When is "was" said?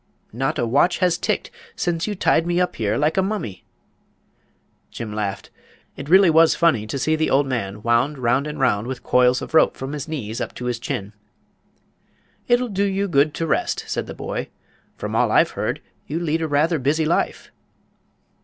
6.31-6.55